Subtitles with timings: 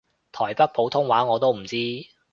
[0.31, 1.77] 台北普通話我都唔知